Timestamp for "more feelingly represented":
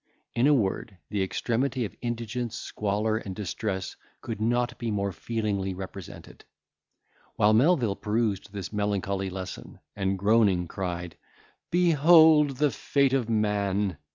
4.89-6.43